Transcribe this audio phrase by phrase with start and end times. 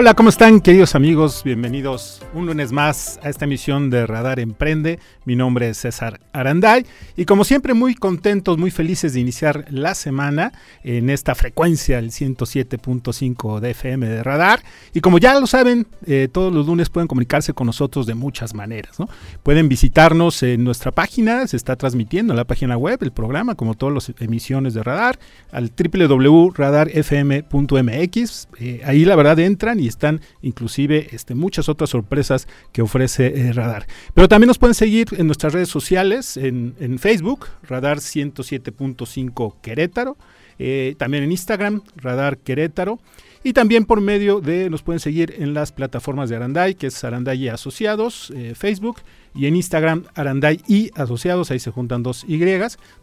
[0.00, 1.42] Hola, ¿cómo están queridos amigos?
[1.44, 4.98] Bienvenidos un lunes más a esta emisión de Radar Emprende.
[5.26, 6.86] Mi nombre es César Aranday
[7.16, 10.52] y como siempre muy contentos, muy felices de iniciar la semana
[10.84, 14.62] en esta frecuencia, el 107.5 de FM de Radar.
[14.94, 18.54] Y como ya lo saben, eh, todos los lunes pueden comunicarse con nosotros de muchas
[18.54, 18.96] maneras.
[19.42, 23.74] Pueden visitarnos en nuestra página, se está transmitiendo en la página web el programa, como
[23.74, 25.18] todas las emisiones de Radar,
[25.52, 28.48] al www.radarfm.mx.
[28.58, 33.52] Eh, ahí la verdad entran y están inclusive este, muchas otras sorpresas que ofrece eh,
[33.52, 33.86] Radar.
[34.14, 40.16] Pero también nos pueden seguir en nuestras redes sociales, en, Facebook, Radar 107.5 Querétaro,
[40.58, 42.98] eh, también en Instagram, Radar Querétaro.
[43.42, 47.04] Y también por medio de, nos pueden seguir en las plataformas de Aranday, que es
[47.04, 48.98] Aranday y Asociados, eh, Facebook,
[49.34, 52.38] y en Instagram Aranday y Asociados, ahí se juntan dos Y,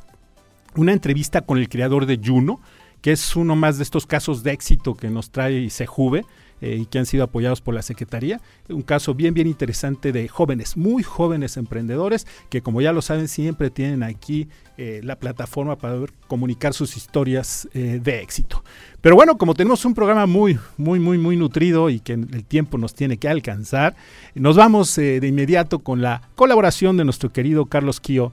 [0.74, 2.60] una entrevista con el creador de Juno,
[3.00, 6.24] que es uno más de estos casos de éxito que nos trae Sejuve.
[6.62, 8.40] Eh, y que han sido apoyados por la Secretaría.
[8.68, 13.26] Un caso bien, bien interesante de jóvenes, muy jóvenes emprendedores que como ya lo saben
[13.26, 14.46] siempre tienen aquí
[14.78, 15.96] eh, la plataforma para
[16.28, 18.62] comunicar sus historias eh, de éxito.
[19.00, 22.78] Pero bueno, como tenemos un programa muy, muy, muy, muy nutrido y que el tiempo
[22.78, 23.96] nos tiene que alcanzar,
[24.36, 28.32] nos vamos de inmediato con la colaboración de nuestro querido Carlos Kio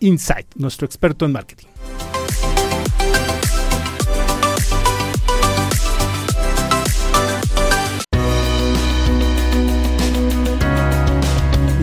[0.00, 1.68] Insight, nuestro experto en marketing.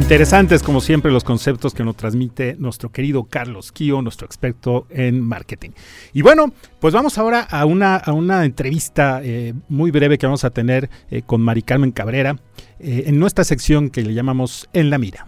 [0.05, 5.19] Interesantes, como siempre, los conceptos que nos transmite nuestro querido Carlos Kio, nuestro experto en
[5.19, 5.71] marketing.
[6.13, 10.43] Y bueno, pues vamos ahora a una, a una entrevista eh, muy breve que vamos
[10.43, 12.37] a tener eh, con Mari Carmen Cabrera
[12.79, 15.25] eh, en nuestra sección que le llamamos En la Mira.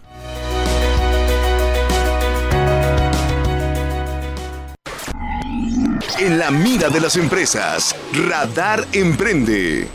[6.20, 7.96] En la mira de las empresas,
[8.30, 9.88] Radar Emprende.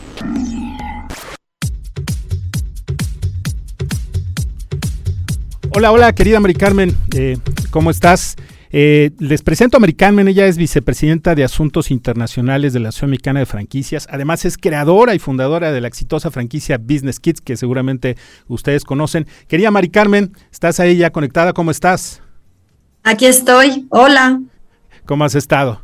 [5.75, 7.35] Hola, hola, querida Mari Carmen, eh,
[7.71, 8.35] ¿cómo estás?
[8.69, 13.09] Eh, les presento a Mari Carmen, ella es vicepresidenta de Asuntos Internacionales de la Asociación
[13.09, 17.57] Mexicana de Franquicias, además es creadora y fundadora de la exitosa franquicia Business Kids, que
[17.57, 18.17] seguramente
[18.47, 19.25] ustedes conocen.
[19.47, 21.53] Querida Mari Carmen, ¿estás ahí ya conectada?
[21.53, 22.21] ¿Cómo estás?
[23.03, 24.41] Aquí estoy, hola.
[25.05, 25.82] ¿Cómo has estado?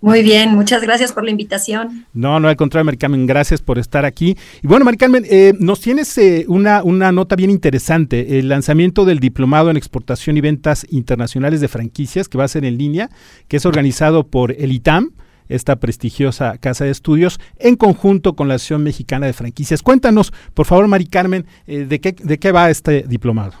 [0.00, 2.06] Muy bien, muchas gracias por la invitación.
[2.12, 4.36] No, no, al contrario, Maricarmen, gracias por estar aquí.
[4.62, 9.20] Y bueno, Maricarmen, eh, nos tienes eh, una, una nota bien interesante, el lanzamiento del
[9.20, 13.10] Diplomado en Exportación y Ventas Internacionales de Franquicias, que va a ser en línea,
[13.48, 15.12] que es organizado por el ITAM,
[15.48, 19.82] esta prestigiosa casa de estudios, en conjunto con la Asociación Mexicana de Franquicias.
[19.82, 23.54] Cuéntanos, por favor, Mari Carmen, eh, de, qué, de qué va este diplomado.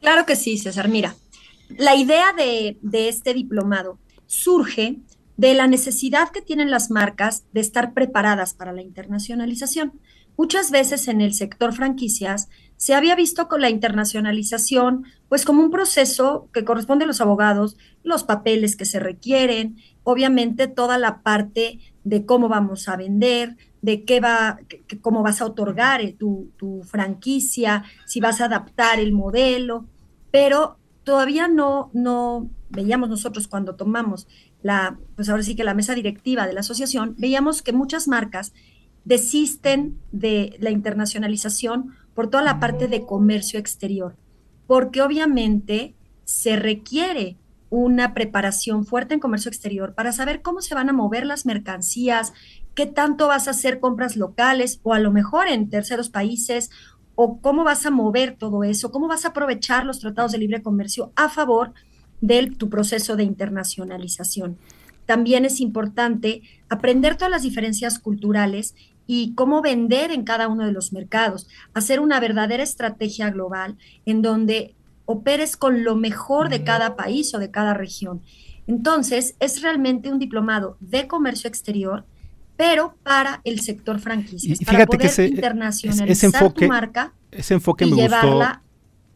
[0.00, 0.88] Claro que sí, César.
[0.88, 1.14] Mira,
[1.76, 3.98] la idea de, de este diplomado
[4.34, 4.98] surge
[5.36, 10.00] de la necesidad que tienen las marcas de estar preparadas para la internacionalización.
[10.36, 15.70] Muchas veces en el sector franquicias se había visto con la internacionalización pues como un
[15.70, 21.78] proceso que corresponde a los abogados, los papeles que se requieren, obviamente toda la parte
[22.02, 24.58] de cómo vamos a vender, de qué va,
[25.00, 29.86] cómo vas a otorgar tu, tu franquicia, si vas a adaptar el modelo,
[30.30, 34.26] pero todavía no, no veíamos nosotros cuando tomamos
[34.62, 38.52] la, pues ahora sí que la mesa directiva de la asociación, veíamos que muchas marcas
[39.04, 44.16] desisten de la internacionalización por toda la parte de comercio exterior,
[44.66, 47.36] porque obviamente se requiere
[47.68, 52.32] una preparación fuerte en comercio exterior para saber cómo se van a mover las mercancías,
[52.74, 56.70] qué tanto vas a hacer compras locales o a lo mejor en terceros países
[57.14, 60.62] o cómo vas a mover todo eso, cómo vas a aprovechar los tratados de libre
[60.62, 61.72] comercio a favor
[62.20, 64.56] de tu proceso de internacionalización.
[65.06, 68.74] También es importante aprender todas las diferencias culturales
[69.06, 73.76] y cómo vender en cada uno de los mercados, hacer una verdadera estrategia global
[74.06, 74.74] en donde
[75.04, 78.22] operes con lo mejor de cada país o de cada región.
[78.66, 82.06] Entonces, es realmente un diplomado de comercio exterior,
[82.56, 88.62] pero para el sector franquicias, para poder internacionalizar tu marca ese enfoque y me llevarla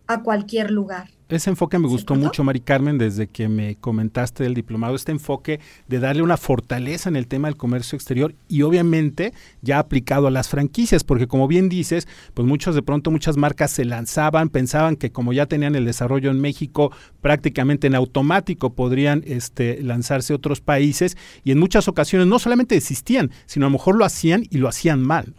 [0.07, 1.09] a cualquier lugar.
[1.29, 5.61] Ese enfoque me gustó mucho, Mari Carmen, desde que me comentaste del diplomado, este enfoque
[5.87, 10.31] de darle una fortaleza en el tema del comercio exterior y obviamente ya aplicado a
[10.31, 14.97] las franquicias, porque como bien dices, pues muchos de pronto muchas marcas se lanzaban, pensaban
[14.97, 20.37] que como ya tenían el desarrollo en México prácticamente en automático podrían este, lanzarse a
[20.37, 24.45] otros países y en muchas ocasiones no solamente desistían, sino a lo mejor lo hacían
[24.49, 25.35] y lo hacían mal.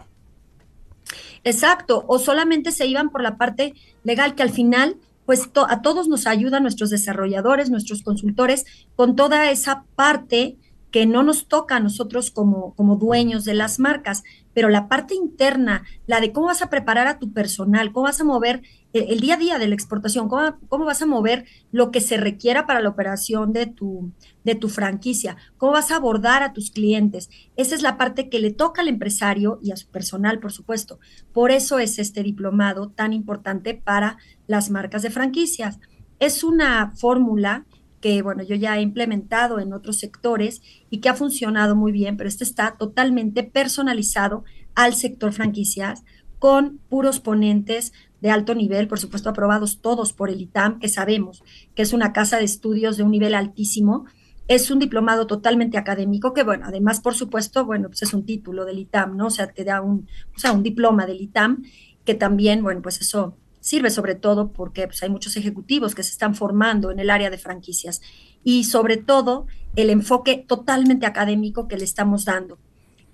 [1.43, 4.97] Exacto, o solamente se iban por la parte legal que al final
[5.29, 8.65] pues a todos nos ayudan nuestros desarrolladores, nuestros consultores,
[8.95, 10.57] con toda esa parte
[10.89, 14.23] que no nos toca a nosotros como, como dueños de las marcas,
[14.59, 18.19] pero la parte interna, la de cómo vas a preparar a tu personal, cómo vas
[18.19, 18.61] a mover
[18.91, 22.17] el, día a día de la exportación, cómo, cómo, vas a mover lo que se
[22.17, 24.11] requiera para la operación de tu,
[24.43, 27.29] de tu franquicia, cómo vas a abordar a tus clientes.
[27.55, 30.99] Esa es la parte que le toca al empresario y a su personal, por supuesto.
[31.31, 35.79] Por eso es este diplomado tan importante para las marcas de franquicias.
[36.19, 37.65] Es una fórmula
[38.01, 42.17] que, bueno, yo ya he implementado en otros sectores y que ha funcionado muy bien,
[42.17, 44.43] pero este está totalmente personalizado
[44.75, 46.03] al sector franquicias
[46.39, 47.91] con puros ponentes
[48.21, 51.43] de alto nivel, por supuesto aprobados todos por el ITAM, que sabemos
[51.75, 54.05] que es una casa de estudios de un nivel altísimo.
[54.47, 58.65] Es un diplomado totalmente académico que, bueno, además, por supuesto, bueno, pues es un título
[58.65, 59.27] del ITAM, ¿no?
[59.27, 61.63] O sea, te da un, o sea, un diploma del ITAM
[62.03, 66.11] que también, bueno, pues eso sirve sobre todo porque pues, hay muchos ejecutivos que se
[66.11, 68.01] están formando en el área de franquicias
[68.43, 72.57] y sobre todo el enfoque totalmente académico que le estamos dando.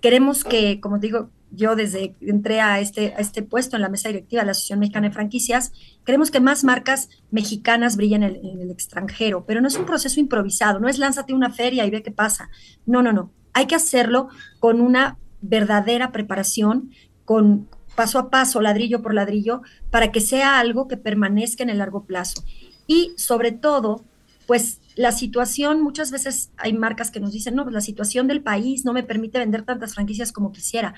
[0.01, 4.41] Queremos que, como digo, yo desde entré a este, este puesto en la mesa directiva
[4.41, 5.71] de la Asociación Mexicana de Franquicias,
[6.05, 10.19] queremos que más marcas mexicanas brillen en en el extranjero, pero no es un proceso
[10.19, 12.49] improvisado, no es lánzate una feria y ve qué pasa.
[12.85, 13.31] No, no, no.
[13.53, 14.27] Hay que hacerlo
[14.59, 16.91] con una verdadera preparación,
[17.23, 21.79] con, paso a paso, ladrillo por ladrillo, para que sea algo que permanezca en el
[21.79, 22.43] largo plazo.
[22.87, 24.03] Y sobre todo,
[24.45, 28.41] pues la situación, muchas veces hay marcas que nos dicen, no, pues la situación del
[28.41, 30.93] país no me permite vender tantas franquicias como quisiera.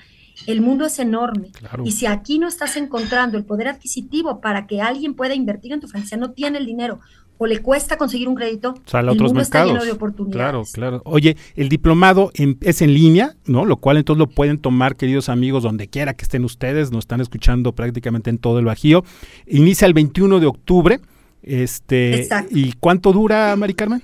[0.46, 1.50] El mundo es enorme.
[1.84, 5.80] Y si aquí no estás encontrando el poder adquisitivo para que alguien pueda invertir en
[5.80, 7.00] tu franquicia, no tiene el dinero
[7.38, 9.84] o le cuesta conseguir un crédito, Sale a otros mercados.
[9.84, 10.72] de oportunidades.
[10.72, 11.02] Claro, claro.
[11.04, 13.64] Oye, el diplomado es en línea, ¿no?
[13.64, 17.20] Lo cual entonces lo pueden tomar, queridos amigos, donde quiera que estén ustedes, nos están
[17.20, 19.04] escuchando prácticamente en todo el Bajío.
[19.46, 21.00] Inicia el 21 de octubre.
[21.42, 22.56] Este, Exacto.
[22.58, 24.02] ¿Y cuánto dura, Mari Carmen?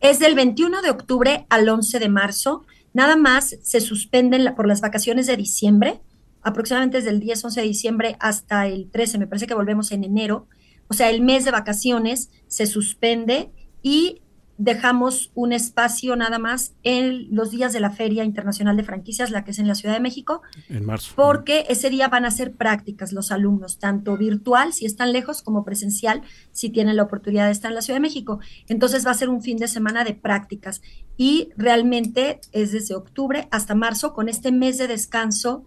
[0.00, 2.64] Es del 21 de octubre al 11 de marzo.
[2.92, 6.00] Nada más se suspenden por las vacaciones de diciembre,
[6.42, 10.04] aproximadamente desde el 10, 11 de diciembre hasta el 13, me parece que volvemos en
[10.04, 10.46] enero
[10.88, 13.50] o sea, el mes de vacaciones se suspende
[13.82, 14.22] y
[14.56, 19.44] dejamos un espacio nada más en los días de la Feria Internacional de Franquicias, la
[19.44, 20.42] que es en la Ciudad de México.
[20.68, 21.12] En marzo.
[21.16, 25.64] Porque ese día van a hacer prácticas los alumnos, tanto virtual, si están lejos, como
[25.64, 26.22] presencial,
[26.52, 28.38] si tienen la oportunidad de estar en la Ciudad de México.
[28.68, 30.82] Entonces va a ser un fin de semana de prácticas
[31.16, 35.64] y realmente es desde octubre hasta marzo con este mes de descanso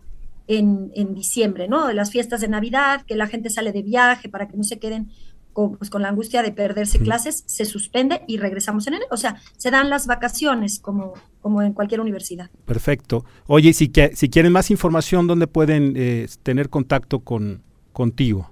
[0.48, 1.88] en, en, diciembre, ¿no?
[1.88, 4.80] De las fiestas de Navidad, que la gente sale de viaje para que no se
[4.80, 5.12] queden
[5.58, 9.08] con, pues, con la angustia de perderse clases, se suspende y regresamos en enero.
[9.12, 12.52] O sea, se dan las vacaciones como, como en cualquier universidad.
[12.66, 13.26] Perfecto.
[13.48, 18.52] Oye, si, que, si quieren más información, ¿dónde pueden eh, tener contacto con, contigo?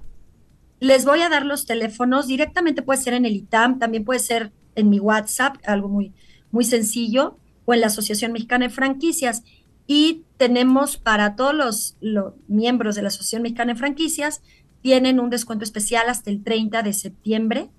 [0.79, 2.27] Les voy a dar los teléfonos.
[2.27, 6.11] Directamente puede ser en el ITAM, también puede ser en mi WhatsApp, algo muy,
[6.49, 9.43] muy sencillo, o en la Asociación Mexicana de Franquicias
[9.87, 14.41] y tenemos para todos los, miembros de la Asociación Mexicana de Franquicias,
[14.81, 17.69] tienen un descuento especial hasta el 30 de septiembre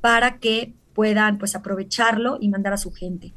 [0.00, 3.32] para que puedan pues aprovecharlo y mandar a su gente.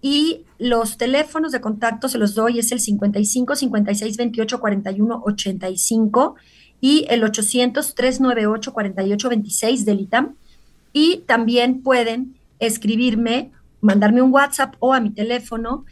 [0.00, 6.34] Y los teléfonos de contacto se los doy, es el 55 56 28 41 85
[6.80, 10.34] y el 800 398 48 26 del ITAM
[10.92, 15.84] Y también pueden escribirme, mandarme un WhatsApp o a mi teléfono,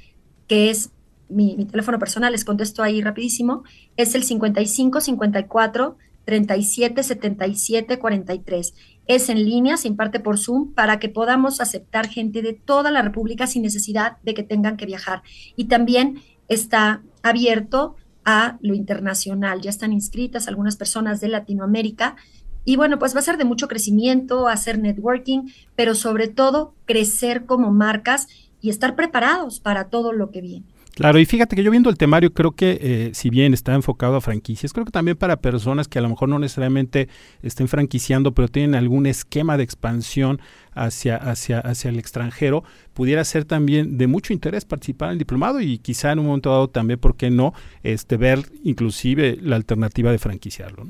[0.49, 0.91] que es
[1.31, 3.63] mi, teléfono personal, les contesto ahí rapidísimo,
[3.97, 8.75] es el 55 54 37 77 43.
[9.07, 13.03] Es en línea, se imparte por Zoom para que podamos aceptar gente de toda la
[13.03, 15.23] República sin necesidad de que tengan que viajar.
[15.57, 19.61] Y también está abierto a lo internacional.
[19.61, 22.17] Ya están inscritas algunas personas de Latinoamérica.
[22.65, 27.47] Y bueno, pues va a ser de mucho crecimiento, hacer networking, pero sobre todo crecer
[27.47, 28.29] como marcas
[28.61, 30.67] y estar preparados para todo lo que viene.
[30.95, 34.17] Claro, y fíjate que yo viendo el temario creo que eh, si bien está enfocado
[34.17, 37.09] a franquicias, creo que también para personas que a lo mejor no necesariamente
[37.43, 40.41] estén franquiciando, pero tienen algún esquema de expansión
[40.73, 45.61] hacia, hacia, hacia el extranjero, pudiera ser también de mucho interés participar en el diplomado
[45.61, 50.11] y quizá en un momento dado también, ¿por qué no?, este, ver inclusive la alternativa
[50.11, 50.89] de franquiciarlo.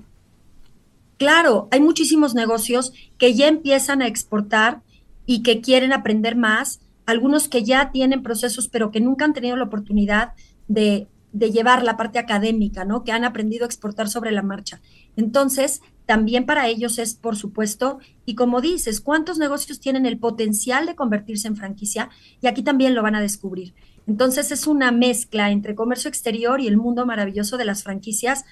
[1.18, 4.80] Claro, hay muchísimos negocios que ya empiezan a exportar
[5.26, 6.80] y que quieren aprender más
[7.10, 10.32] algunos que ya tienen procesos, pero que nunca han tenido la oportunidad
[10.68, 13.04] de, llevar la parte académica, ¿no?
[13.04, 14.80] Que han aprendido a exportar sobre la marcha.
[15.16, 20.86] Entonces, también para ellos es, por supuesto, y como dices, ¿cuántos negocios tienen el potencial
[20.86, 22.10] de convertirse en franquicia?
[22.40, 23.74] Y aquí también lo van a descubrir.
[24.08, 28.44] Entonces, es una mezcla entre comercio exterior y el mundo maravilloso de las franquicias,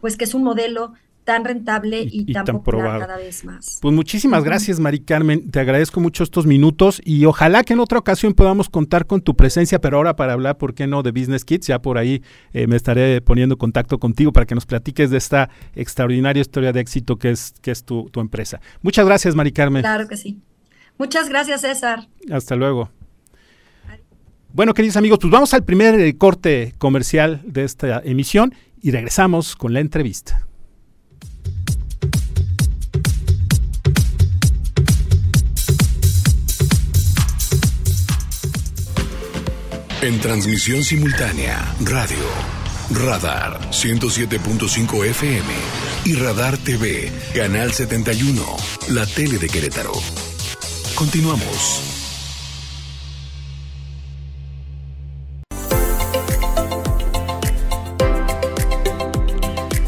[0.00, 0.94] pues que es un modelo
[1.24, 3.78] tan rentable y, tan, popular cada vez más.
[3.80, 5.50] Pues muchísimas gracias, Mari Carmen.
[5.50, 9.34] Te agradezco mucho estos minutos y ojalá que en otra ocasión podamos contar con tu
[9.34, 11.66] presencia, pero ahora para hablar, ¿por qué no?, de Business Kids.
[11.66, 15.16] Ya por ahí eh, me estaré poniendo en contacto contigo para que nos platiques de
[15.16, 18.60] esta extraordinaria historia de éxito que es, que es tu, tu empresa.
[18.82, 19.82] Muchas gracias, Mari Carmen.
[19.82, 20.40] Claro que sí.
[20.98, 22.06] Muchas gracias, César.
[22.30, 22.90] Hasta luego.
[24.52, 29.56] Bueno, queridos amigos, pues vamos al primer eh, corte comercial de esta emisión y regresamos
[29.56, 30.46] con la entrevista.
[40.04, 42.18] En transmisión simultánea, radio,
[42.90, 45.48] Radar 107.5 FM
[46.04, 48.42] y Radar TV, Canal 71,
[48.90, 49.92] la tele de Querétaro.
[50.94, 51.80] Continuamos.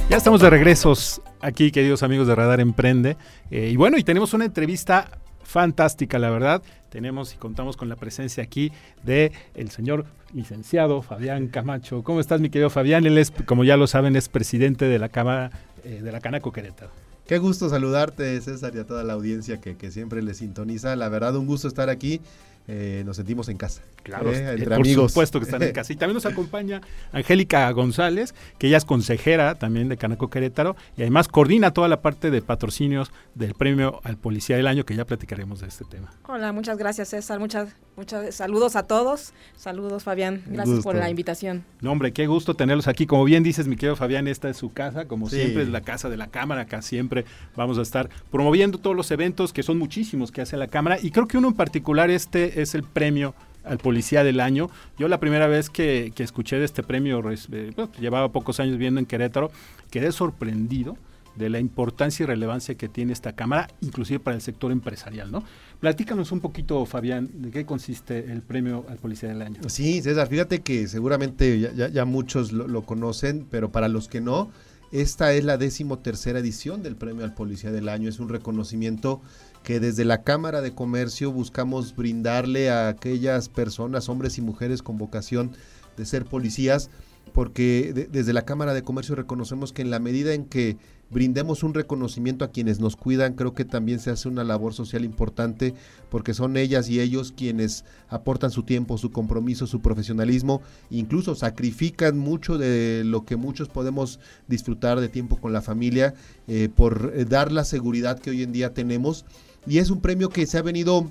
[0.08, 3.18] Ya estamos de regresos aquí, queridos amigos de Radar Emprende.
[3.50, 5.10] Eh, y bueno, y tenemos una entrevista
[5.42, 6.62] fantástica, la verdad.
[6.96, 8.72] Tenemos y contamos con la presencia aquí
[9.04, 12.02] de el señor licenciado Fabián Camacho.
[12.02, 13.04] ¿Cómo estás, mi querido Fabián?
[13.04, 15.50] Él es, como ya lo saben, es presidente de la Cámara
[15.84, 16.90] eh, de la Canaco Querétaro.
[17.26, 20.96] Qué gusto saludarte, César, y a toda la audiencia que, que siempre le sintoniza.
[20.96, 22.22] La verdad, un gusto estar aquí
[22.66, 23.82] eh, nos sentimos en casa.
[24.06, 25.92] Claro, eh, entre por supuesto que están en casa.
[25.92, 31.02] Y también nos acompaña Angélica González, que ella es consejera también de Canaco Querétaro y
[31.02, 35.04] además coordina toda la parte de patrocinios del premio al Policía del Año, que ya
[35.04, 36.12] platicaremos de este tema.
[36.28, 39.32] Hola, muchas gracias César, muchas, muchas saludos a todos.
[39.56, 41.64] Saludos Fabián, gracias por la invitación.
[41.80, 43.06] No, hombre, qué gusto tenerlos aquí.
[43.06, 46.08] Como bien dices, mi querido Fabián, esta es su casa, como siempre es la casa
[46.08, 47.24] de la Cámara, acá siempre
[47.56, 51.10] vamos a estar promoviendo todos los eventos, que son muchísimos que hace la Cámara, y
[51.10, 53.34] creo que uno en particular este es el premio
[53.66, 54.70] al policía del año.
[54.98, 59.00] Yo la primera vez que, escuché de este premio, eh, pues, llevaba pocos años viviendo
[59.00, 59.50] en Querétaro,
[59.90, 60.96] quedé sorprendido
[61.36, 65.44] de la importancia y relevancia que tiene esta Cámara, inclusive para el sector empresarial, ¿no?
[65.80, 69.60] Platícanos un poquito, Fabián, de qué consiste el premio al Policía del Año.
[69.68, 74.50] Sí, César, fíjate que seguramente ya, muchos lo, conocen, pero para los que no,
[74.92, 78.08] esta es la décimo tercera edición del premio al Policía del Año.
[78.08, 79.20] Es un reconocimiento
[79.66, 84.96] que desde la Cámara de Comercio buscamos brindarle a aquellas personas, hombres y mujeres con
[84.96, 85.50] vocación
[85.96, 86.88] de ser policías,
[87.32, 90.76] porque desde la Cámara de Comercio reconocemos que en la medida en que
[91.10, 95.04] brindemos un reconocimiento a quienes nos cuidan, creo que también se hace una labor social
[95.04, 95.74] importante,
[96.10, 102.16] porque son ellas y ellos quienes aportan su tiempo, su compromiso, su profesionalismo, incluso sacrifican
[102.16, 106.14] mucho de lo que muchos podemos disfrutar de tiempo con la familia,
[106.46, 109.24] eh, por eh, dar la seguridad que hoy en día tenemos
[109.66, 111.10] y es un premio que se ha venido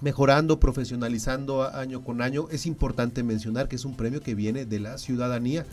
[0.00, 2.48] mejorando, profesionalizando año con año.
[2.50, 5.64] Es importante mencionar que es un premio que viene de la ciudadanía,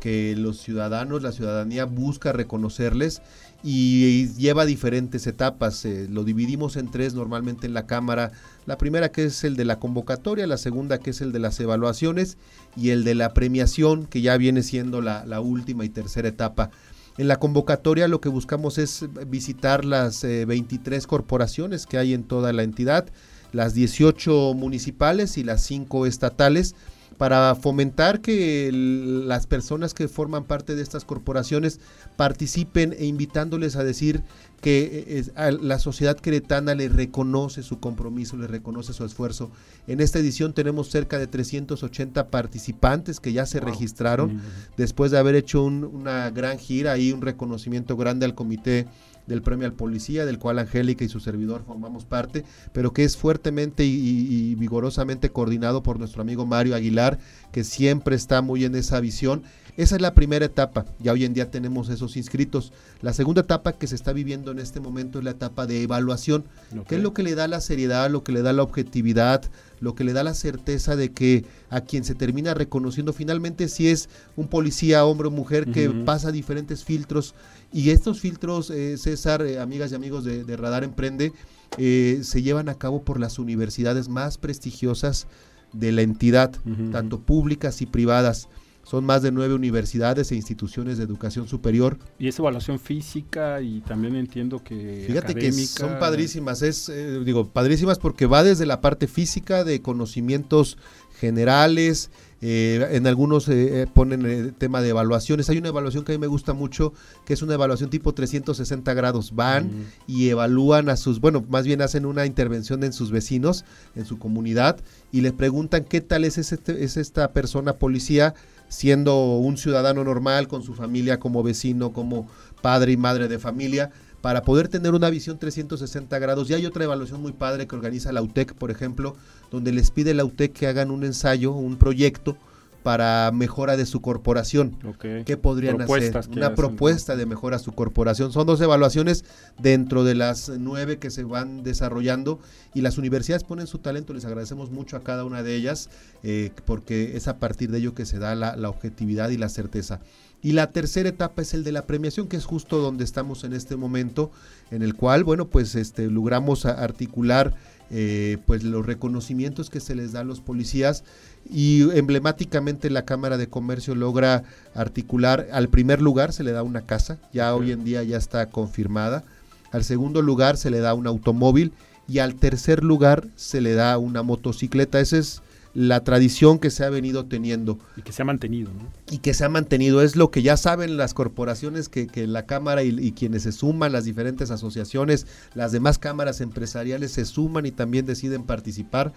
[0.00, 3.20] que los ciudadanos, la ciudadanía busca reconocerles
[3.62, 5.84] y lleva diferentes etapas.
[5.84, 8.32] Eh, lo dividimos en tres normalmente en la Cámara.
[8.64, 11.58] La primera que es el de la convocatoria, la segunda que es el de las
[11.60, 12.38] evaluaciones
[12.76, 16.70] y el de la premiación, que ya viene siendo la, la última y tercera etapa.
[17.18, 22.24] En la convocatoria lo que buscamos es visitar las 23 eh, corporaciones que hay en
[22.24, 23.06] toda la entidad,
[23.52, 26.74] las 18 municipales y las 5 estatales,
[27.18, 31.80] para fomentar que las personas que forman parte de estas corporaciones
[32.16, 34.22] participen e invitándoles a decir
[34.60, 39.50] que eh, la sociedad queretana le reconoce su compromiso, le reconoce su esfuerzo.
[39.86, 44.40] En esta edición tenemos cerca de 380 participantes que ya se registraron
[44.76, 48.86] después de haber hecho una gran gira y un reconocimiento grande al comité
[49.26, 53.16] del premio al policía, del cual Angélica y su servidor formamos parte, pero que es
[53.16, 57.18] fuertemente y, vigorosamente coordinado por nuestro amigo Mario Aguilar,
[57.52, 59.42] que siempre está muy en esa visión.
[59.76, 62.72] Esa es la primera etapa, ya hoy en día tenemos esos inscritos.
[63.02, 66.44] La segunda etapa que se está viviendo en este momento es la etapa de evaluación,
[66.88, 69.42] que es lo que le da la seriedad, lo que le da la objetividad,
[69.80, 73.88] lo que le da la certeza de que a quien se termina reconociendo finalmente si
[73.88, 77.34] es un policía, hombre o mujer, que pasa diferentes filtros.
[77.70, 81.34] Y estos filtros, eh, César, eh, amigas y amigos de, Radar Emprende,
[81.76, 85.26] eh, se llevan a cabo por las universidades más prestigiosas
[85.74, 86.52] de la entidad,
[86.92, 88.48] tanto públicas y privadas.
[88.86, 91.98] Son más de nueve universidades e instituciones de educación superior.
[92.20, 95.02] Y es evaluación física y también entiendo que.
[95.08, 96.92] Fíjate que son padrísimas, es,
[97.24, 100.78] digo, padrísimas porque va desde la parte física de conocimientos
[101.18, 102.10] generales,
[102.42, 105.48] eh, en algunos eh, eh, ponen el tema de evaluaciones.
[105.48, 106.92] Hay una evaluación que a mí me gusta mucho,
[107.24, 109.34] que es una evaluación tipo 360 grados.
[109.34, 109.70] Van
[110.06, 113.64] y evalúan a sus, bueno, más bien hacen una intervención en sus vecinos,
[113.94, 114.78] en su comunidad,
[115.12, 118.34] y le preguntan qué tal es, este, es esta persona policía
[118.68, 122.28] siendo un ciudadano normal, con su familia como vecino, como
[122.62, 123.92] padre y madre de familia
[124.26, 126.50] para poder tener una visión 360 grados.
[126.50, 129.14] Y hay otra evaluación muy padre que organiza la UTEC, por ejemplo,
[129.52, 132.36] donde les pide la UTEC que hagan un ensayo, un proyecto
[132.82, 134.78] para mejora de su corporación.
[135.24, 136.12] ¿Qué podrían hacer?
[136.32, 138.32] Una propuesta de mejora a su corporación.
[138.32, 139.24] Son dos evaluaciones
[139.60, 142.40] dentro de las nueve que se van desarrollando
[142.74, 144.12] y las universidades ponen su talento.
[144.12, 145.88] Les agradecemos mucho a cada una de ellas
[146.24, 150.00] eh, porque es a partir de ello que se da la objetividad y la certeza.
[150.42, 153.52] Y la tercera etapa es el de la premiación, que es justo donde estamos en
[153.52, 154.30] este momento,
[154.70, 157.54] en el cual, bueno, pues este, logramos articular
[157.90, 161.04] eh, pues los reconocimientos que se les da a los policías.
[161.48, 164.42] Y emblemáticamente la Cámara de Comercio logra
[164.74, 168.46] articular, al primer lugar se le da una casa, ya hoy en día ya está
[168.46, 169.24] confirmada,
[169.70, 171.72] al segundo lugar se le da un automóvil
[172.08, 175.00] y al tercer lugar se le da una motocicleta.
[175.00, 175.42] Ese es
[175.76, 177.78] la tradición que se ha venido teniendo.
[177.98, 178.90] Y que se ha mantenido, ¿no?
[179.10, 180.00] Y que se ha mantenido.
[180.00, 183.92] Es lo que ya saben las corporaciones que, que la Cámara y, quienes se suman,
[183.92, 189.12] las diferentes asociaciones, las demás cámaras empresariales se suman y también deciden participar.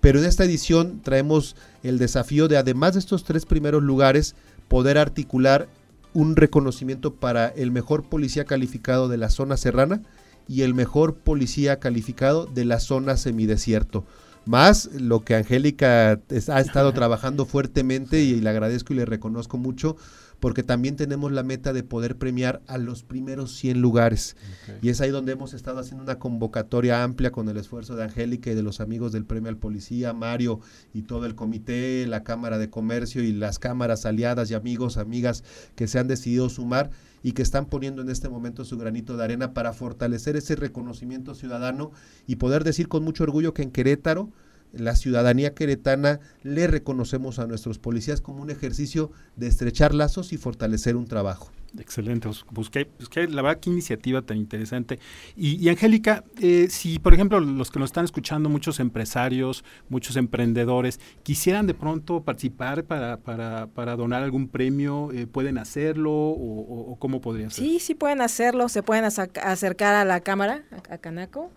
[0.00, 4.36] Pero en esta edición traemos el desafío de, además de estos tres primeros lugares,
[4.68, 5.66] poder articular
[6.12, 10.00] un reconocimiento para el mejor policía calificado de la zona serrana
[10.46, 14.04] y el mejor policía calificado de la zona semidesierto
[14.46, 19.96] más lo que Angélica ha estado trabajando fuertemente y le agradezco y le reconozco mucho
[20.44, 24.36] porque también tenemos la meta de poder premiar a los primeros 100 lugares.
[24.82, 28.50] Y es ahí donde hemos estado haciendo una convocatoria amplia con el esfuerzo de Angélica
[28.50, 30.60] y de los amigos del Premio al Policía, Mario
[30.92, 35.44] y todo el comité, la Cámara de Comercio y las cámaras aliadas y amigos, amigas
[35.76, 36.90] que se han decidido sumar
[37.24, 41.34] y que están poniendo en este momento su granito de arena para fortalecer ese reconocimiento
[41.34, 41.90] ciudadano
[42.28, 44.30] y poder decir con mucho orgullo que en Querétaro
[44.72, 50.36] la ciudadanía queretana le reconocemos a nuestros policías como un ejercicio de estrechar lazos y
[50.36, 51.50] fortalecer un trabajo.
[51.78, 52.88] Excelente, busqué,
[53.28, 54.98] la verdad qué iniciativa tan interesante.
[55.36, 61.00] Y, Angélica, eh, si por ejemplo los que nos están escuchando, muchos empresarios, muchos emprendedores,
[61.22, 67.20] quisieran de pronto participar para, para, para donar algún premio, eh, ¿pueden hacerlo o, cómo
[67.20, 67.64] podrían ser?
[67.64, 71.50] Sí, sí pueden hacerlo, se pueden acercar a la cámara, a Canaco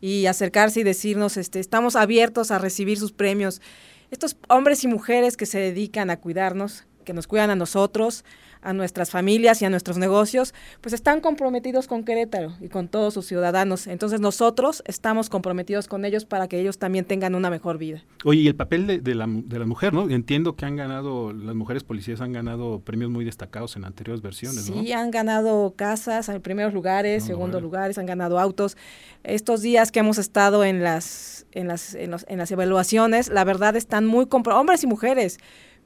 [0.00, 3.62] y acercarse y decirnos, este, estamos abiertos a recibir sus premios.
[4.10, 8.24] Estos hombres y mujeres que se dedican a cuidarnos, que nos cuidan a nosotros,
[8.62, 13.12] a nuestras familias y a nuestros negocios, pues están comprometidos con Querétaro y con todos
[13.12, 13.88] sus ciudadanos.
[13.88, 18.04] Entonces nosotros estamos comprometidos con ellos para que ellos también tengan una mejor vida.
[18.24, 20.08] Oye, y el papel de, la, de la mujer, ¿no?
[20.08, 24.70] Entiendo que han ganado, las mujeres policías han ganado premios muy destacados en anteriores versiones,
[24.70, 24.80] ¿no?
[24.80, 28.76] Sí, han ganado casas en primeros lugares, segundos lugares, han ganado autos.
[29.24, 33.74] Estos días que hemos estado en las, en las, en, en las evaluaciones, la verdad
[33.74, 35.38] están muy hombres y mujeres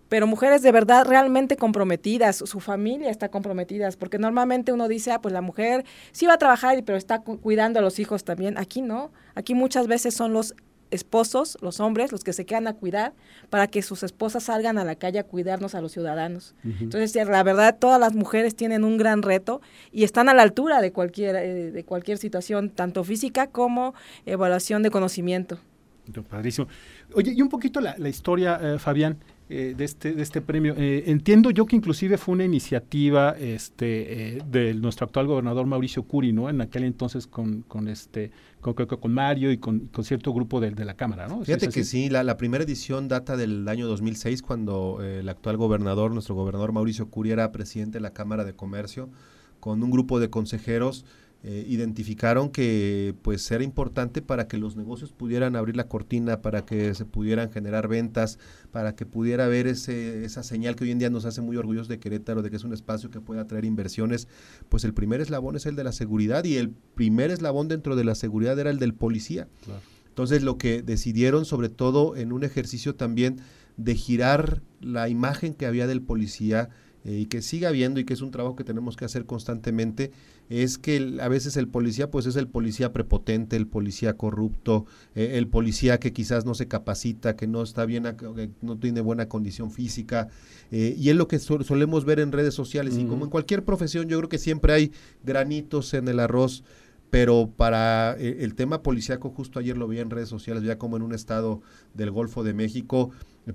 [0.08, 5.20] pero mujeres de verdad realmente comprometidas, su familia está comprometida, porque normalmente uno dice, ah,
[5.20, 8.58] pues la mujer sí va a trabajar, pero está cuidando a los hijos también.
[8.58, 10.54] Aquí no, aquí muchas veces son los
[10.90, 13.12] esposos, los hombres, los que se quedan a cuidar
[13.50, 16.54] para que sus esposas salgan a la calle a cuidarnos a los ciudadanos.
[16.64, 19.60] Entonces, la verdad, todas las mujeres tienen un gran reto
[19.92, 23.94] y están a la altura de cualquier, eh, de cualquier situación, tanto física como
[24.26, 25.58] evaluación de conocimiento.
[26.30, 26.68] Padrísimo.
[27.14, 29.18] Oye, y un poquito la, historia, eh, Fabián.
[29.48, 30.74] Eh, de, este, de este premio.
[30.76, 36.02] Eh, entiendo yo que inclusive fue una iniciativa este, eh, de nuestro actual gobernador Mauricio
[36.02, 36.50] Curi, ¿no?
[36.50, 40.72] En aquel entonces con, con este con, con Mario y con, con cierto grupo de,
[40.72, 41.44] de, la Cámara, ¿no?
[41.44, 46.10] Fíjate que sí, la, la, primera edición data del año 2006 cuando el actual gobernador,
[46.10, 49.08] nuestro gobernador Mauricio Curi era presidente de la Cámara de Comercio
[49.60, 51.04] con un grupo de consejeros
[51.48, 56.66] eh, identificaron que pues era importante para que los negocios pudieran abrir la cortina, para
[56.66, 58.40] que se pudieran generar ventas,
[58.72, 61.86] para que pudiera haber ese, esa señal que hoy en día nos hace muy orgullosos
[61.86, 64.26] de Querétaro, de que es un espacio que puede atraer inversiones,
[64.68, 68.02] pues el primer eslabón es el de la seguridad y el primer eslabón dentro de
[68.02, 69.46] la seguridad era el del policía.
[69.64, 69.82] Claro.
[70.08, 73.38] Entonces lo que decidieron sobre todo en un ejercicio también
[73.76, 76.70] de girar la imagen que había del policía,
[77.06, 80.10] eh, y que siga habiendo y que es un trabajo que tenemos que hacer constantemente,
[80.48, 85.32] es que a veces el policía pues es el policía prepotente, el policía corrupto, eh,
[85.34, 89.28] el policía que quizás no se capacita, que no está bien, que no tiene buena
[89.28, 90.28] condición física,
[90.70, 94.08] eh, y es lo que solemos ver en redes sociales, y como en cualquier profesión
[94.08, 94.92] yo creo que siempre hay
[95.24, 96.62] granitos en el arroz,
[97.10, 101.02] pero para el tema policíaco, justo ayer lo vi en redes sociales, ya como en
[101.02, 101.62] un estado
[101.94, 103.10] del Golfo de México,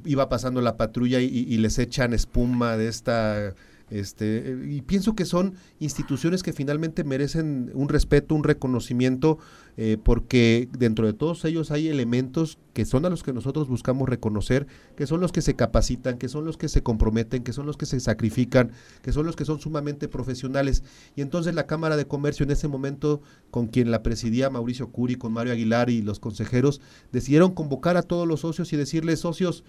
[0.05, 3.53] iba pasando la patrulla y, y les echan espuma de esta
[3.91, 9.37] este, y pienso que son instituciones que finalmente merecen un respeto, un reconocimiento,
[9.75, 14.07] eh, porque dentro de todos ellos hay elementos que son a los que nosotros buscamos
[14.07, 17.65] reconocer, que son los que se capacitan, que son los que se comprometen, que son
[17.65, 20.85] los que se sacrifican, que son los que son sumamente profesionales.
[21.17, 25.15] Y entonces la Cámara de Comercio en ese momento, con quien la presidía Mauricio Curi,
[25.15, 26.79] con Mario Aguilar y los consejeros,
[27.11, 29.65] decidieron convocar a todos los socios y decirles, socios,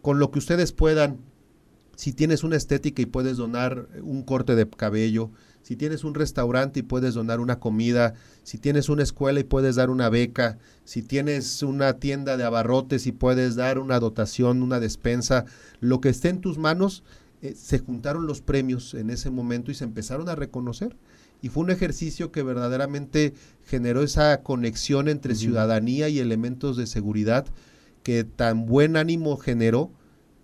[0.00, 1.18] con lo que ustedes puedan,
[1.96, 5.30] si tienes una estética y puedes donar un corte de cabello,
[5.62, 9.74] si tienes un restaurante y puedes donar una comida, si tienes una escuela y puedes
[9.74, 14.78] dar una beca, si tienes una tienda de abarrotes y puedes dar una dotación, una
[14.78, 15.46] despensa,
[15.80, 17.02] lo que esté en tus manos,
[17.42, 20.96] eh, se juntaron los premios en ese momento y se empezaron a reconocer.
[21.42, 27.46] Y fue un ejercicio que verdaderamente generó esa conexión entre ciudadanía y elementos de seguridad
[28.02, 29.90] que tan buen ánimo generó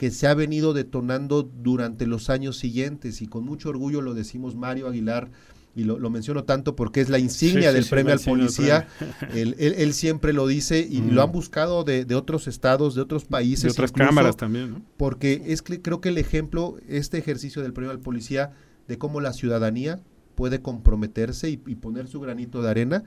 [0.02, 4.56] que se ha venido detonando durante los años siguientes y con mucho orgullo lo decimos
[4.56, 5.30] Mario Aguilar
[5.76, 8.88] y lo, lo menciono tanto porque es la insignia sí, del sí, premio al policía,
[9.32, 11.10] él, él, él, siempre lo dice y mm.
[11.12, 13.62] lo han buscado de, de, otros estados, de otros países.
[13.62, 14.72] De otras incluso, cámaras también.
[14.72, 14.82] ¿no?
[14.96, 18.50] Porque es que creo que el ejemplo, este ejercicio del premio al policía,
[18.88, 20.00] de cómo la ciudadanía
[20.34, 23.04] puede comprometerse y, y poner su granito de arena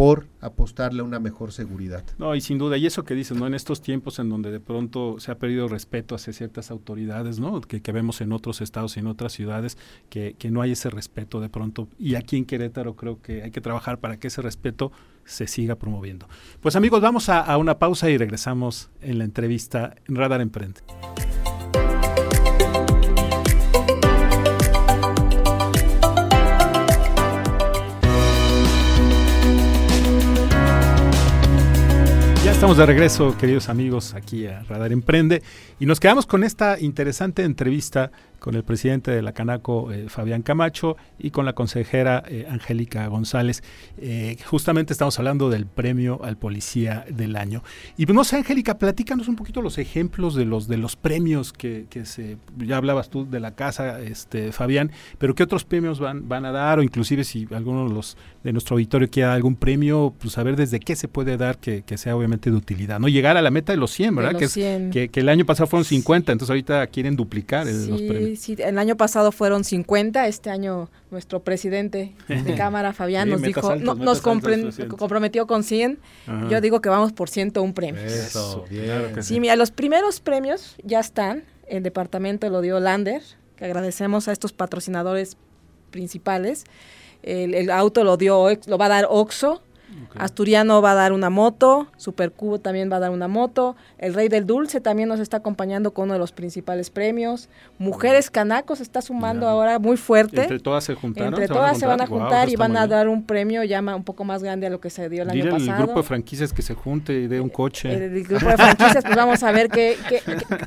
[0.00, 2.02] por apostarle a una mejor seguridad.
[2.16, 3.46] No, y sin duda, y eso que dices, ¿no?
[3.46, 7.60] En estos tiempos en donde de pronto se ha perdido respeto hacia ciertas autoridades, ¿no?
[7.60, 9.76] Que, que vemos en otros estados y en otras ciudades,
[10.08, 11.86] que, que, no hay ese respeto de pronto.
[11.98, 14.90] Y aquí en Querétaro creo que hay que trabajar para que ese respeto
[15.26, 16.26] se siga promoviendo.
[16.62, 20.80] Pues amigos, vamos a, a una pausa y regresamos en la entrevista en Radar Emprende.
[32.60, 35.42] Estamos de regreso, queridos amigos, aquí a Radar Emprende
[35.78, 40.42] y nos quedamos con esta interesante entrevista con el presidente de la Canaco, eh, Fabián
[40.42, 43.62] Camacho, y con la consejera eh, Angélica González.
[43.98, 47.62] Eh, justamente estamos hablando del premio al policía del año.
[47.96, 51.86] Y no sé, Angélica, platícanos un poquito los ejemplos de los de los premios que,
[51.88, 56.28] que, se, ya hablabas tú de la casa, este Fabián, pero qué otros premios van,
[56.28, 60.14] van a dar, o inclusive si alguno de los de nuestro auditorio quiere algún premio,
[60.18, 63.08] pues saber desde qué se puede dar que, que sea obviamente de utilidad, ¿no?
[63.08, 64.32] Llegar a la meta de los 100, ¿verdad?
[64.32, 64.86] Los que, 100.
[64.86, 68.00] Es, que, que, el año pasado fueron 50, entonces ahorita quieren duplicar el, sí, los
[68.00, 68.29] premios.
[68.36, 73.42] Sí, el año pasado fueron 50, este año nuestro presidente de Cámara, Fabián, sí, nos
[73.42, 76.48] dijo, altos, no, nos comprometió con 100, Ajá.
[76.48, 78.12] yo digo que vamos por 101 premios.
[78.12, 78.84] Eso, bien.
[78.84, 83.22] Claro sí, mira, los primeros premios ya están, el departamento lo dio Lander,
[83.56, 85.36] que agradecemos a estos patrocinadores
[85.90, 86.64] principales,
[87.22, 90.22] el, el auto lo dio, lo va a dar Oxo, Okay.
[90.22, 94.28] Asturiano va a dar una moto, Supercubo también va a dar una moto, el Rey
[94.28, 97.48] del Dulce también nos está acompañando con uno de los principales premios,
[97.78, 99.50] Mujeres Canacos está sumando yeah.
[99.50, 100.42] ahora muy fuerte.
[100.42, 101.34] Entre todas se juntaron.
[101.34, 103.64] Entre ¿Se todas van se van a juntar wow, y van a dar un premio
[103.64, 105.78] ya un poco más grande a lo que se dio el Dile año pasado.
[105.78, 107.92] el grupo de franquicias que se junte y dé un coche.
[107.92, 110.22] El, el grupo de franquicias, pues vamos a ver qué, qué,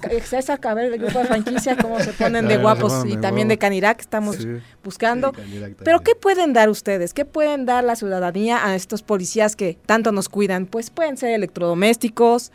[0.09, 3.47] qué César, a ver el grupo de franquicias cómo se ponen de guapos y también
[3.47, 4.47] de Canirac estamos sí.
[4.83, 5.31] buscando.
[5.35, 7.13] Sí, Pero ¿qué pueden dar ustedes?
[7.13, 10.65] ¿Qué pueden dar la ciudadanía a estos policías que tanto nos cuidan?
[10.65, 12.51] Pues pueden ser electrodomésticos,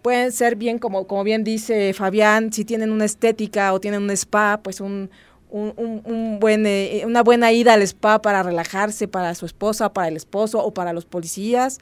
[0.00, 4.10] pueden ser bien, como, como bien dice Fabián, si tienen una estética o tienen un
[4.12, 5.10] spa, pues un,
[5.50, 9.92] un, un, un buen, eh, una buena ida al spa para relajarse para su esposa,
[9.92, 11.78] para el esposo o para los policías.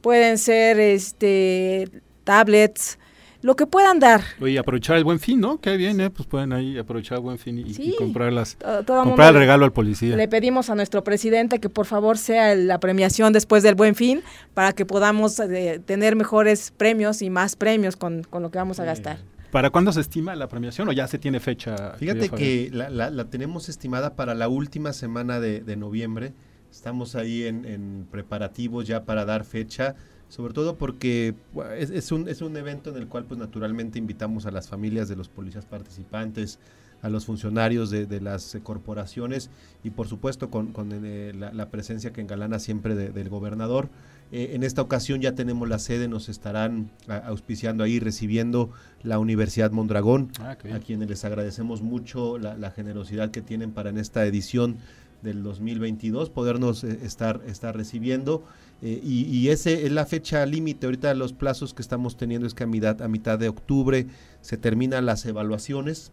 [0.00, 1.88] Pueden ser este
[2.24, 2.98] tablets,
[3.40, 4.22] lo que puedan dar.
[4.40, 5.60] Y aprovechar el buen fin, ¿no?
[5.60, 6.10] Qué bien, ¿eh?
[6.10, 7.94] Pues pueden ahí aprovechar el buen fin y, Sí.
[7.96, 10.16] comprar, las, To- todo comprar el regalo al policía.
[10.16, 14.22] Le pedimos a nuestro presidente que por favor sea la premiación después del buen fin
[14.54, 18.80] para que podamos eh, tener mejores premios y más premios con, con lo que vamos
[18.80, 19.18] a gastar.
[19.52, 21.92] ¿Para cuándo se estima la premiación o ya se tiene fecha?
[21.96, 26.32] Fíjate que la, la- la tenemos estimada para la última semana de, de noviembre.
[26.70, 29.94] Estamos ahí en, en preparativos ya para dar fecha,
[30.28, 31.34] sobre todo porque
[31.78, 35.08] es, es un, es un evento en el cual pues naturalmente invitamos a las familias
[35.08, 36.58] de los policías participantes,
[37.00, 39.50] a los funcionarios de, de las corporaciones
[39.84, 43.88] y por supuesto con, con, eh, la, la presencia que engalana siempre de- del gobernador.
[44.32, 46.90] Eh, en esta ocasión ya tenemos la sede, nos estarán
[47.24, 48.70] auspiciando ahí, recibiendo
[49.02, 53.88] la Universidad Mondragón, Ah, a quienes les agradecemos mucho la, la generosidad que tienen para
[53.90, 54.76] en esta edición
[55.22, 58.44] del 2022 podernos eh, estar, estar recibiendo.
[58.82, 60.86] eh, y, y ese es la fecha límite.
[60.86, 64.06] Ahorita los plazos que estamos teniendo es que a mitad, a mitad de octubre
[64.40, 66.12] se terminan las evaluaciones.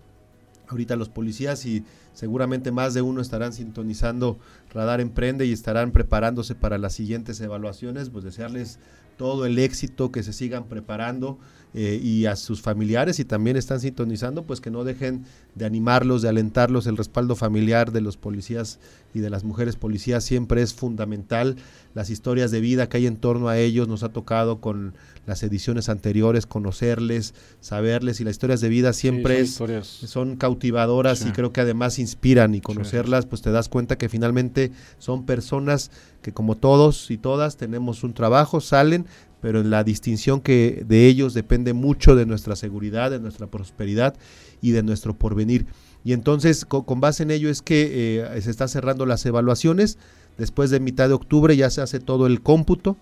[0.67, 1.83] Ahorita los policías y
[2.15, 4.39] seguramente más de uno estarán sintonizando
[4.73, 8.09] Radar Emprende y estarán preparándose para las siguientes evaluaciones.
[8.09, 8.79] Pues desearles
[9.17, 11.37] todo el éxito, que se sigan preparando
[11.73, 15.23] eh, y a sus familiares y también están sintonizando, pues que no dejen
[15.55, 16.85] de animarlos, de alentarlos.
[16.87, 18.77] El respaldo familiar de los policías
[19.13, 21.55] y de las mujeres policías siempre es fundamental.
[21.93, 25.43] Las historias de vida que hay en torno a ellos nos ha tocado con las
[25.43, 29.87] ediciones anteriores, conocerles, saberles y las historias de vida siempre Sí, son es historias.
[30.11, 31.29] son cautivadoras Sí.
[31.29, 35.91] y creo que además inspiran y conocerlas, pues te das cuenta que finalmente son personas
[36.21, 39.05] que como todos y todas tenemos un trabajo, salen,
[39.41, 44.15] pero en la distinción que de ellos depende mucho de nuestra seguridad, de nuestra prosperidad
[44.61, 45.65] y de nuestro porvenir.
[46.03, 49.97] Y entonces co- con, base en ello es que eh, se está cerrando las evaluaciones,
[50.37, 52.97] después de mitad de octubre ya se hace todo el cómputo,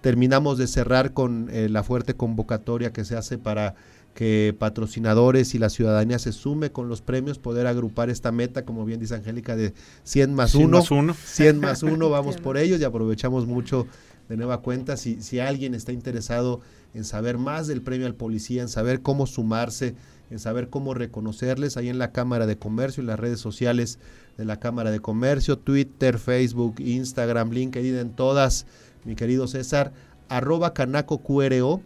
[0.00, 3.74] terminamos de cerrar con eh, la fuerte convocatoria que se hace para
[4.16, 8.86] que patrocinadores y la ciudadanía se sume con los premios, poder agrupar esta meta, como
[8.86, 9.74] bien dice Angélica, de
[10.04, 10.78] 100 más 100 1.
[10.78, 11.14] más uno.
[11.14, 13.86] 100 más 1, vamos Cien por ellos y aprovechamos mucho
[14.30, 14.96] de nueva cuenta.
[14.96, 16.62] Si, si alguien está interesado
[16.94, 19.94] en saber más del premio al policía, en saber cómo sumarse,
[20.30, 23.98] en saber cómo reconocerles, ahí en la Cámara de Comercio, en las redes sociales
[24.38, 28.64] de la Cámara de Comercio, Twitter, Facebook, Instagram, LinkedIn, en todas,
[29.04, 29.92] mi querido César,
[30.30, 31.82] arroba canaco QRO,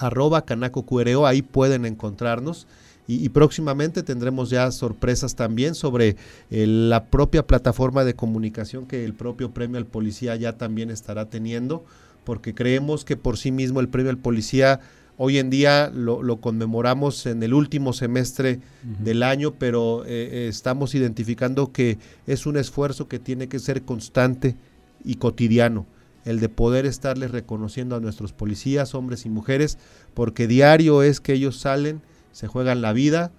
[0.00, 2.66] arroba canaco QRO, ahí pueden encontrarnos.
[3.06, 6.16] Y, y próximamente tendremos ya sorpresas también sobre
[6.50, 11.28] eh, la propia plataforma de comunicación que el propio premio al policía ya también estará
[11.28, 11.84] teniendo,
[12.24, 14.80] porque creemos que por sí mismo el premio al policía
[15.22, 18.58] hoy en día lo, lo conmemoramos en el último semestre
[19.00, 23.82] del año, pero eh, eh, estamos identificando que es un esfuerzo que tiene que ser
[23.82, 24.56] constante
[25.04, 25.84] y cotidiano,
[26.24, 29.78] el de poder estarles reconociendo a nuestros policías, hombres y mujeres,
[30.14, 32.02] porque diario es que ellos salen,
[32.32, 33.32] se juegan la vida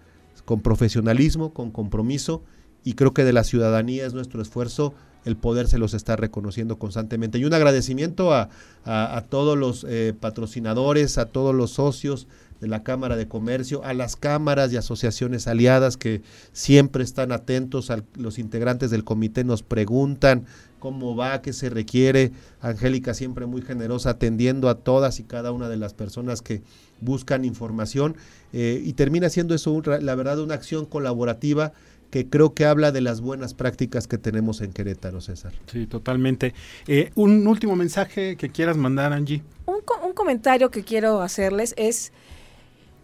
[0.46, 2.42] con profesionalismo, con compromiso,
[2.84, 6.80] y creo que de la ciudadanía es nuestro esfuerzo el poder se los estar reconociendo
[6.80, 7.38] constantemente.
[7.38, 8.50] Y un agradecimiento a,
[8.86, 12.28] a- a todos los eh, patrocinadores, a todos los socios
[12.62, 16.22] de la Cámara de Comercio, a las cámaras y asociaciones aliadas que
[16.54, 20.46] siempre están atentos, a los integrantes del comité nos preguntan
[20.80, 22.32] cómo va, qué se requiere.
[22.62, 26.62] Angélica siempre muy generosa atendiendo a todas y cada una de las personas que
[27.02, 28.16] buscan información
[28.54, 31.74] eh, y termina siendo eso, un- la verdad, una acción colaborativa
[32.12, 35.54] que creo que habla de las buenas prácticas que tenemos en Querétaro, César.
[35.72, 36.54] Sí, totalmente.
[36.88, 39.42] Eh, un último mensaje que quieras mandar, Angie.
[39.66, 42.12] Un, co- un comentario que quiero hacerles es,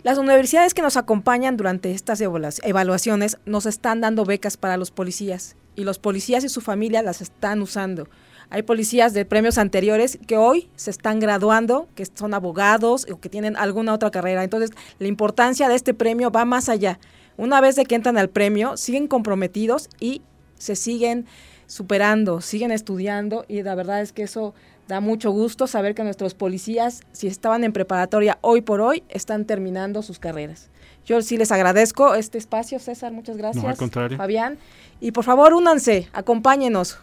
[0.04, 4.92] las universidades que nos acompañan durante estas evalu- evaluaciones nos están dando becas para los
[4.92, 8.08] policías y los policías y su familia las están usando.
[8.50, 13.28] Hay policías de premios anteriores que hoy se están graduando, que son abogados o que
[13.28, 14.44] tienen alguna otra carrera.
[14.44, 17.00] Entonces, la importancia de este premio va más allá.
[17.36, 20.22] Una vez que entran al premio, siguen comprometidos y
[20.58, 21.26] se siguen
[21.66, 24.54] superando, siguen estudiando y la verdad es que eso
[24.88, 29.46] da mucho gusto saber que nuestros policías, si estaban en preparatoria hoy por hoy, están
[29.46, 30.70] terminando sus carreras.
[31.06, 33.64] Yo sí les agradezco este espacio, César, muchas gracias.
[33.64, 34.18] al contrario.
[34.18, 34.58] Fabián.
[35.00, 37.00] Y por favor, únanse, acompáñenos.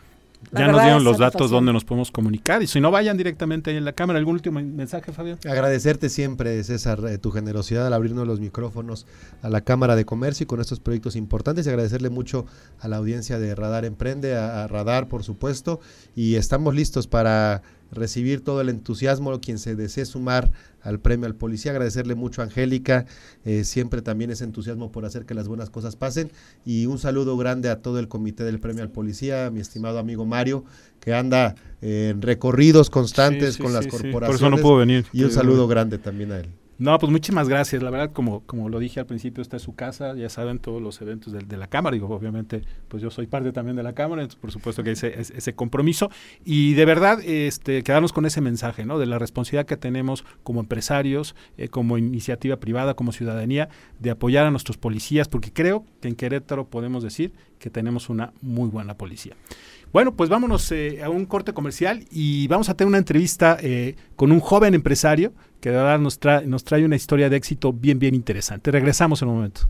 [0.51, 3.71] La ya nos dieron los datos donde nos podemos comunicar y si no vayan directamente
[3.71, 4.19] ahí en la cámara.
[4.19, 5.39] ¿Algún último mensaje, Fabián?
[5.45, 9.07] Agradecerte siempre, César, eh, tu generosidad al abrirnos los micrófonos
[9.43, 12.47] a la Cámara de Comercio y con estos proyectos importantes y agradecerle mucho
[12.81, 15.81] a la audiencia de Radar Emprende, a, a Radar, por supuesto,
[16.15, 17.63] y estamos listos para
[17.95, 20.51] recibir todo el entusiasmo, quien se desee sumar
[20.83, 23.07] al premio al policía, agradecerle mucho a Angélica,
[23.45, 26.31] eh, siempre también ese entusiasmo por hacer que las buenas cosas pasen
[26.65, 29.99] y un saludo grande a todo el comité del premio al policía, a mi estimado
[29.99, 30.65] amigo Mario,
[31.01, 34.27] que anda eh, en recorridos constantes Sí, sí, con las sí, corporaciones.
[34.27, 35.07] Por eso no pudo venir.
[35.13, 36.49] Y un saludo grande también a él.
[36.77, 37.83] No, pues muchísimas gracias.
[37.83, 40.15] La verdad, como, como lo dije al principio, esta es su casa.
[40.15, 41.95] Ya saben todos los eventos de, de la Cámara.
[41.95, 45.21] Digo, obviamente, pues yo soy parte también de la Cámara, entonces por supuesto que ese,
[45.21, 46.11] ese compromiso.
[46.45, 48.99] Y de verdad, este, quedarnos con ese mensaje, ¿no?
[48.99, 53.69] De la responsabilidad que tenemos como empresarios, eh, como iniciativa privada, como ciudadanía,
[54.01, 58.33] de apoyar a nuestros policías, porque creo que en Querétaro podemos decir que tenemos una
[58.43, 59.37] muy buena policía.
[59.95, 63.95] Bueno, pues vámonos eh, a un corte comercial y vamos a tener una entrevista eh,
[64.17, 68.01] con un joven empresario que de verdad nos, nos trae una historia de éxito bien,
[68.01, 68.73] bien interesante.
[68.73, 69.69] Regresamos en un momento.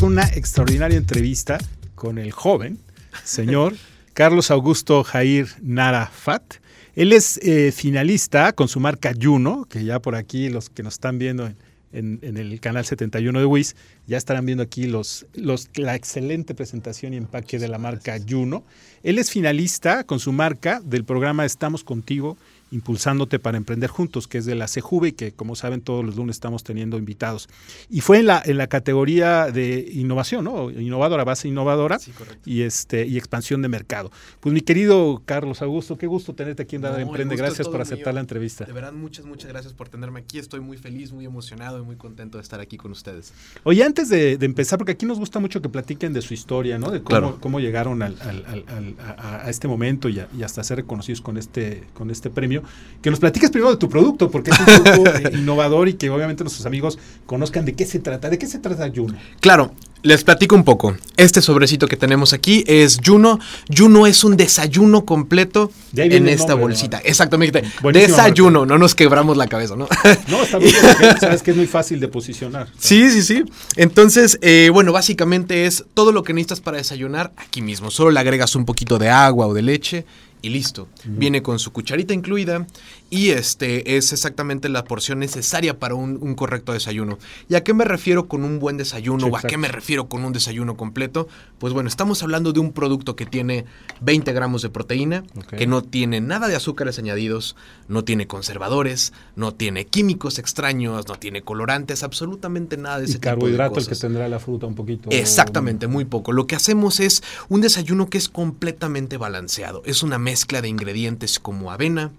[0.00, 1.58] Una extraordinaria entrevista
[1.94, 2.78] con el joven
[3.24, 3.74] señor
[4.14, 6.63] Carlos Augusto Jair Nara Fat.
[6.96, 10.94] Él es eh, finalista con su marca Juno, que ya por aquí los que nos
[10.94, 11.50] están viendo
[11.92, 13.76] en, el canal 71 de WIS,
[14.06, 18.64] ya estarán viendo aquí los, la excelente presentación y empaque de la marca Juno.
[19.02, 22.36] Él es finalista con su marca del programa Estamos Contigo
[22.74, 26.16] Impulsándote para Emprender Juntos, que es de la CEJUVE y que, como saben, todos los
[26.16, 27.48] lunes estamos teniendo invitados.
[27.88, 30.70] Y fue en la, en la categoría de innovación, ¿no?
[30.72, 32.12] Innovadora, base innovadora Sí,
[32.44, 34.10] y, este, y expansión de mercado.
[34.40, 37.36] Pues mi querido Carlos Augusto, qué gusto tenerte aquí en Dada No, Emprende.
[37.36, 38.14] Gracias por aceptar mío.
[38.16, 38.64] la entrevista.
[38.64, 40.38] De verdad, muchas, muchas gracias por tenerme aquí.
[40.40, 43.32] Estoy muy feliz, muy emocionado y muy contento de estar aquí con ustedes.
[43.62, 46.76] Oye, antes de, de empezar, porque aquí nos gusta mucho que platiquen de su historia,
[46.76, 46.90] ¿no?
[46.90, 47.38] De cómo, Claro.
[47.40, 50.78] cómo llegaron al, al- al- al- a, a este momento y, a- y hasta ser
[50.78, 52.63] reconocidos con este, con este premio.
[53.02, 56.08] Que nos platiques primero de tu producto, porque es un producto eh, innovador y que
[56.08, 58.30] obviamente nuestros amigos conozcan de qué se trata.
[58.30, 59.14] ¿De qué se trata Juno?
[59.40, 59.74] Claro,
[60.04, 60.94] les platico un poco.
[61.16, 63.40] Este sobrecito que tenemos aquí es Juno.
[63.74, 66.98] Juno es un desayuno completo en esta nombre, bolsita.
[66.98, 67.04] ¿no?
[67.06, 67.64] Exactamente.
[67.80, 69.88] Buenísimo, desayuno, no nos quebramos la cabeza, ¿no?
[70.28, 72.68] No, está bien, porque sabes que es muy fácil de posicionar.
[72.78, 73.44] Sí, sí, sí.
[73.76, 77.90] Entonces, eh, bueno, básicamente es todo lo que necesitas para desayunar aquí mismo.
[77.90, 80.04] Solo le agregas un poquito de agua o de leche
[80.44, 80.88] y listo.
[81.04, 82.66] Viene con su cucharita incluida
[83.14, 87.20] y este es exactamente la porción necesaria para un, un correcto desayuno.
[87.48, 90.08] ¿Y a qué me refiero con un buen desayuno Sí, o a qué me refiero
[90.08, 91.28] con un desayuno completo?
[91.58, 93.66] Pues bueno, estamos hablando de un producto que tiene
[94.00, 95.22] 20 gramos de proteína,
[95.56, 97.54] que no tiene nada de azúcares añadidos,
[97.86, 103.20] no tiene conservadores, no tiene químicos extraños, no tiene colorantes, absolutamente nada de ese Y
[103.20, 104.00] tipo de carbohidrato el que cosas.
[104.00, 105.10] tendrá la fruta un poquito.
[105.12, 106.32] Exactamente, muy poco.
[106.32, 109.82] Lo que hacemos es un desayuno que es completamente balanceado.
[109.84, 112.10] Es una mezcla de ingredientes como avena,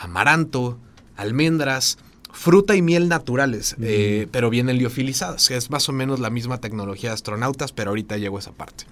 [0.00, 0.78] amaranto,
[1.16, 1.98] almendras,
[2.32, 5.50] fruta y miel naturales, eh, pero bien liofilizadas.
[5.50, 8.84] Es más o menos la misma tecnología de astronautas, pero ahorita llego a esa parte.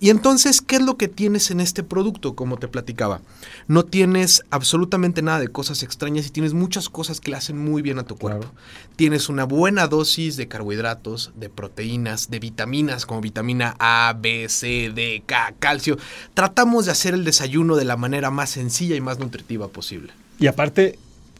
[0.00, 2.34] Y entonces, ¿qué es lo que tienes en este producto?
[2.34, 3.20] Como te platicaba,
[3.68, 7.80] no tienes absolutamente nada de cosas extrañas y tienes muchas cosas que le hacen muy
[7.80, 8.40] bien a tu cuerpo.
[8.40, 8.54] Claro.
[8.96, 14.90] Tienes una buena dosis de carbohidratos, de proteínas, de vitaminas como vitamina A, B, C,
[14.92, 15.96] D, K, calcio.
[16.34, 20.12] Tratamos de hacer el desayuno de la manera más sencilla y más nutritiva posible.
[20.38, 20.98] Y aparte,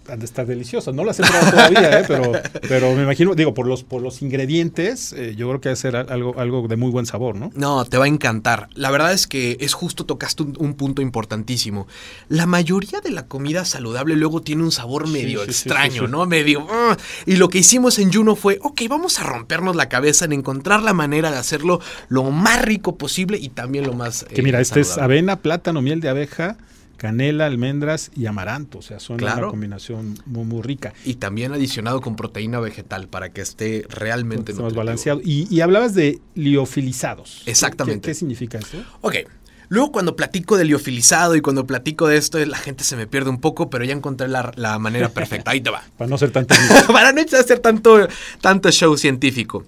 [0.08, 0.94] han de estar deliciosas.
[0.94, 2.04] No las he probado todavía, ¿eh?
[2.08, 2.32] pero,
[2.68, 5.76] pero me imagino, digo, por los, por los ingredientes, eh, yo creo que va a
[5.76, 7.50] ser algo, algo de muy buen sabor, ¿no?
[7.54, 8.68] No, te va a encantar.
[8.74, 11.86] La verdad es que es justo tocaste un, un punto importantísimo.
[12.28, 16.10] La mayoría de la comida saludable luego tiene un sabor medio sí, sí, extraño, sí.
[16.10, 16.26] ¿no?
[16.26, 16.66] Medio...
[16.70, 16.96] "Ah".
[17.26, 20.82] y lo que hicimos en Juno fue, ok, vamos a rompernos la cabeza en encontrar
[20.82, 24.24] la manera de hacerlo lo más rico posible y también lo más...
[24.24, 26.56] Que eh, mira, este es avena, plátano, miel de abeja,
[26.96, 28.78] canela, almendras y amaranto.
[28.78, 30.92] O sea, son una combinación muy, muy rica.
[31.04, 35.20] Y también adicionado con proteína vegetal para que esté realmente más balanceado.
[35.24, 37.42] Y, y hablabas de liofilizados.
[37.44, 38.00] ¿Qué- Exactamente.
[38.00, 38.82] ¿Qué, qué significa eso?
[39.00, 39.16] Ok.
[39.68, 43.30] Luego cuando platico de liofilizado y cuando platico de esto, la gente se me pierde
[43.30, 45.50] un poco, pero ya encontré la, la manera perfecta.
[45.50, 45.82] Ahí te va.
[45.96, 46.74] Para no ser tan técnico.
[46.92, 48.06] Para no hacer tanto,
[48.40, 49.64] tanto show científico.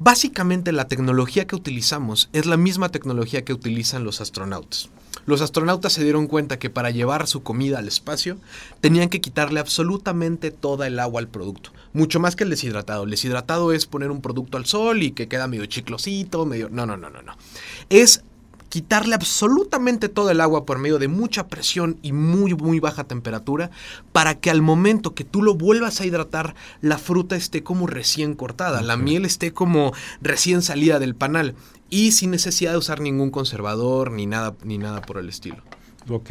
[0.00, 4.90] Básicamente la tecnología que utilizamos es la misma tecnología que utilizan los astronautas.
[5.26, 8.38] Los astronautas se dieron cuenta que para llevar su comida al espacio
[8.80, 11.72] tenían que quitarle absolutamente toda el agua al producto.
[11.92, 13.02] Mucho más que el deshidratado.
[13.04, 16.68] El deshidratado es poner un producto al sol y que queda medio chiclosito, medio...
[16.70, 17.36] No, no, no, no, no.
[17.90, 18.22] Es
[18.68, 23.70] quitarle absolutamente todo el agua por medio de mucha presión y muy muy baja temperatura
[24.12, 28.34] para que al momento que tú lo vuelvas a hidratar la fruta esté como recién
[28.34, 31.54] cortada, la miel esté como recién salida del panal
[31.90, 35.62] y sin necesidad de usar ningún conservador ni nada ni nada por el estilo.
[36.08, 36.30] ok.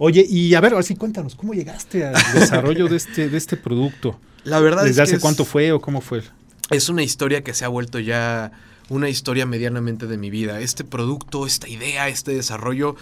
[0.00, 4.20] Oye, y a ver, así cuéntanos, ¿cómo llegaste al desarrollo de este, de este producto?
[4.44, 6.22] La verdad ¿Desde es que hace es- cuánto fue o cómo fue?
[6.70, 8.52] es una historia que se ha vuelto ya
[8.88, 10.60] una historia medianamente de mi vida.
[10.60, 12.96] Este producto, esta idea, este desarrollo,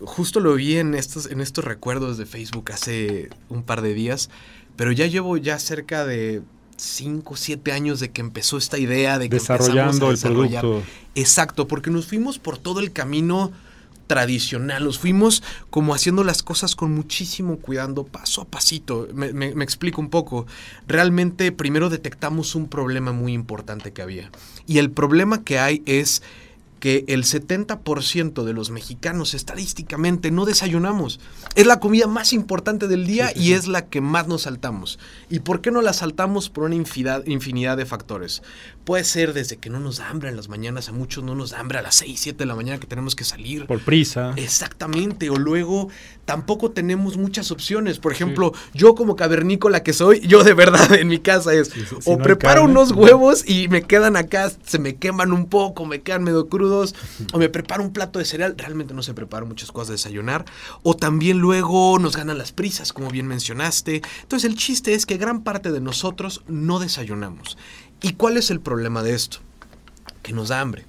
[0.00, 4.30] justo lo vi en estos, en estos recuerdos de Facebook hace un par de días,
[4.76, 6.42] pero ya llevo ya cerca de
[6.76, 10.82] 5, 7 años de que empezó esta idea de que desarrollando el producto.
[11.14, 13.52] Exacto, porque nos fuimos por todo el camino
[14.06, 19.08] tradicional, nos fuimos como haciendo las cosas con muchísimo cuidado, paso a pasito.
[19.14, 20.46] Me, me, explico un poco.
[20.86, 24.30] Realmente primero detectamos un problema muy importante que había.
[24.66, 26.22] Y el problema que hay es
[26.84, 31.18] que el 70% de los mexicanos estadísticamente no desayunamos.
[31.54, 34.98] Es la comida más importante del día y es la que más nos saltamos.
[35.30, 36.50] ¿Y por qué no la saltamos?
[36.50, 38.42] Por una infinidad, infinidad de factores.
[38.84, 41.52] Puede ser desde que no nos da hambre en las mañanas, a muchos no nos
[41.52, 43.64] da hambre a las 6, 7 de la mañana que tenemos que salir.
[43.64, 44.34] Por prisa.
[44.36, 45.88] Exactamente, o luego
[46.24, 47.98] tampoco tenemos muchas opciones.
[47.98, 51.70] Por ejemplo, yo como cavernícola que soy, yo de verdad en mi casa es,
[52.04, 56.24] o preparo unos huevos y me quedan acá, se me queman un poco, me quedan
[56.24, 56.94] medio crudos,
[57.32, 60.44] o me preparo un plato de cereal, realmente no se preparo muchas cosas de desayunar,
[60.82, 64.02] o también luego nos ganan las prisas, como bien mencionaste.
[64.22, 67.56] Entonces el chiste es que gran parte de nosotros no desayunamos.
[68.02, 69.38] ¿Y cuál es el problema de esto?
[70.22, 70.86] Que nos da hambre.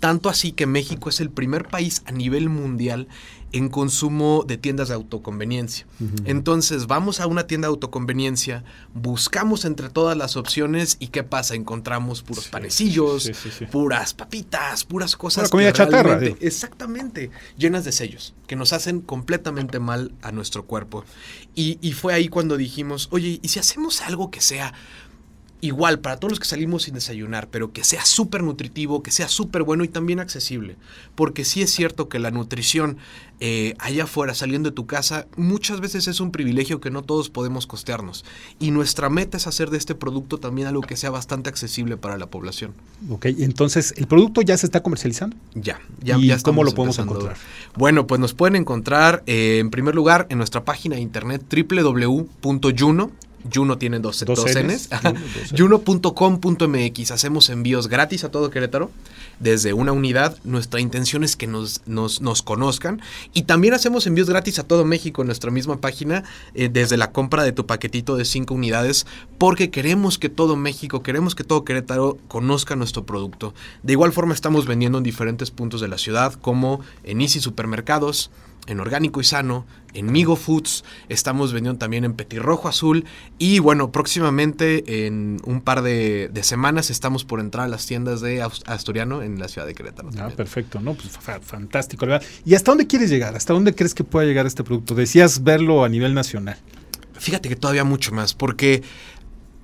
[0.00, 3.08] Tanto así que México es el primer país a nivel mundial
[3.52, 5.86] en consumo de tiendas de autoconveniencia.
[6.24, 11.54] Entonces vamos a una tienda de autoconveniencia, buscamos entre todas las opciones y ¿qué pasa?
[11.54, 13.30] Encontramos puros panecillos,
[13.70, 15.48] puras papitas, puras cosas.
[15.48, 16.20] comida chatarra.
[16.40, 21.04] Exactamente, llenas de sellos, que nos hacen completamente mal a nuestro cuerpo.
[21.54, 24.74] Y, y fue ahí cuando dijimos, oye, ¿y si hacemos algo que sea
[25.66, 29.28] igual para todos los que salimos sin desayunar, pero que sea súper nutritivo, que sea
[29.28, 30.76] súper bueno y también accesible.
[31.14, 32.98] Porque sí es cierto que la nutrición
[33.38, 37.28] eh, allá afuera, saliendo de tu casa, muchas veces es un privilegio que no todos
[37.28, 38.24] podemos costearnos.
[38.58, 42.16] Y nuestra meta es hacer de este producto también algo que sea bastante accesible para
[42.16, 42.72] la población.
[43.10, 45.36] Ok, entonces, ¿el producto ya se está comercializando?
[45.54, 47.36] Ya, ya, ¿Y cómo lo podemos encontrar?
[47.76, 53.10] Bueno, pues nos pueden encontrar eh, en primer lugar en nuestra página de internet www.juno
[53.52, 54.88] Juno tiene dos, dos, Ns.
[55.56, 57.10] Juno.com.mx.
[57.10, 58.90] Hacemos envíos gratis a todo Querétaro
[59.40, 60.36] desde una unidad.
[60.44, 63.00] Nuestra intención es que nos, nos, nos conozcan.
[63.34, 66.24] Y también hacemos envíos gratis a todo México en nuestra misma página
[66.54, 69.06] eh, desde la compra de tu paquetito de cinco unidades
[69.38, 73.54] porque queremos que todo México, queremos que todo Querétaro conozca nuestro producto.
[73.82, 78.30] De igual forma estamos vendiendo en diferentes puntos de la ciudad como en Easy Supermercados,
[78.66, 83.04] en Orgánico y Sano, en Migo Foods, estamos vendiendo también en Petirrojo Azul
[83.38, 88.42] y bueno, próximamente en un par de, semanas estamos por entrar a las tiendas de
[88.42, 90.10] Asturiano en la ciudad de Querétaro.
[90.18, 90.94] Ah, perfecto, ¿no?
[90.94, 92.06] Pues fantástico.
[92.44, 93.34] ¿Y hasta dónde quieres llegar?
[93.34, 94.94] ¿Hasta dónde crees que pueda llegar este producto?
[94.94, 96.58] Decías verlo a nivel nacional.
[97.18, 98.82] Fíjate que todavía mucho más, porque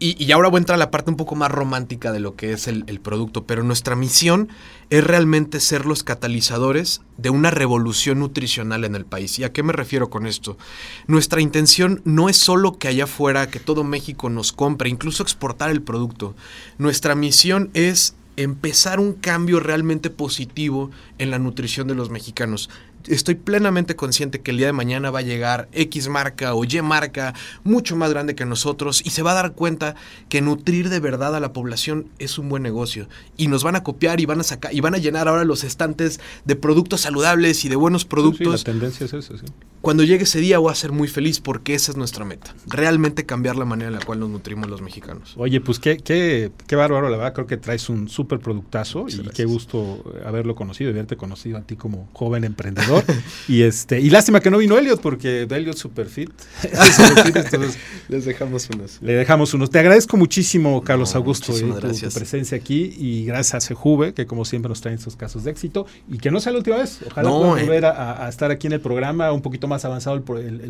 [0.03, 2.53] y, ahora voy a entrar a la parte un poco más romántica de lo que
[2.53, 4.48] es el, producto, pero nuestra misión
[4.90, 9.38] es realmente ser los catalizadores de una revolución nutricional en el país.
[9.38, 10.59] ¿Y a qué me refiero con esto?
[11.07, 15.70] Nuestra intención no es solo que allá afuera, que todo México nos compre, incluso exportar
[15.70, 16.34] el producto.
[16.78, 22.70] Nuestra misión es empezar un cambio realmente positivo en la nutrición de los mexicanos
[23.07, 26.82] estoy plenamente consciente que el día de mañana va a llegar X marca o Y
[26.82, 27.34] marca
[27.64, 29.94] mucho más grande que nosotros y se va a dar cuenta
[30.28, 33.82] que nutrir de verdad a la población es un buen negocio y nos van a
[33.82, 37.64] copiar y van a sacar y van a llenar ahora los estantes de productos saludables
[37.64, 38.66] y de buenos productos.
[38.66, 39.46] la tendencia es esa, sí.
[39.80, 43.26] Cuando llegue ese día voy a ser muy feliz porque esa es nuestra meta, realmente
[43.26, 45.34] cambiar la manera en la cual nos nutrimos los mexicanos.
[45.36, 49.18] Oye, pues qué qué qué bárbaro, la verdad creo que traes un súper productazo y
[49.30, 52.91] qué gusto haberlo conocido y haberte conocido a ti como joven emprendedor
[53.49, 56.30] y este y lástima que no vino Elliot porque Elliot super fit.
[58.09, 58.99] les dejamos unos.
[59.01, 59.70] Le dejamos unos.
[59.70, 64.45] Te agradezco muchísimo, Carlos Augusto, eh, tu, presencia aquí y gracias a Sejuve, que como
[64.45, 67.01] siempre nos traen estos casos de éxito y que no sea la última vez.
[67.07, 67.62] Ojalá puedan eh.
[67.62, 70.22] volver a, estar aquí en el programa un poquito más avanzado el,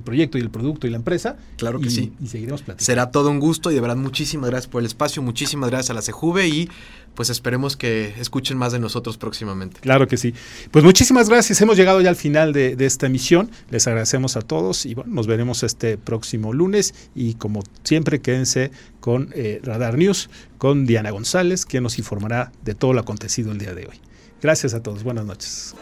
[0.02, 1.36] proyecto y el producto y la empresa.
[1.56, 2.12] Claro que sí.
[2.22, 2.84] Y seguiremos platicando.
[2.84, 5.94] Será todo un gusto y de verdad muchísimas gracias por el espacio, muchísimas gracias a
[5.94, 6.68] la Sejuve y
[7.14, 9.80] pues esperemos que escuchen más de nosotros próximamente.
[9.80, 10.34] Claro que sí.
[10.70, 11.60] Pues muchísimas gracias.
[11.60, 13.50] Hemos llegado ya al final de, esta emisión.
[13.70, 16.94] Les agradecemos a todos y bueno, nos veremos este próximo lunes.
[17.14, 22.74] Y como siempre, quédense con eh, Radar News, con Diana González, que nos informará de
[22.74, 24.00] todo lo acontecido el día de hoy.
[24.42, 25.04] Gracias a todos.
[25.04, 25.74] Buenas noches.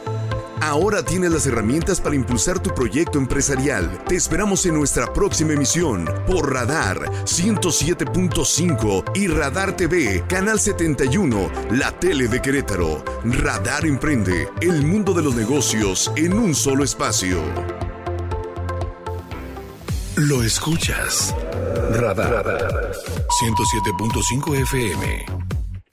[0.61, 4.04] Ahora tienes las herramientas para impulsar tu proyecto empresarial.
[4.06, 11.90] Te esperamos en nuestra próxima emisión por Radar 107.5 y Radar TV, Canal 71, la
[11.98, 13.02] tele de Querétaro.
[13.24, 17.40] Radar Emprende, el mundo de los negocios en un solo espacio.
[20.16, 21.34] Lo escuchas.
[21.92, 22.92] Radar
[23.40, 25.59] 107.5 FM.